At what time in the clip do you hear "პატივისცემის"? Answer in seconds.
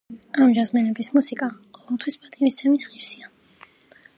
2.23-2.89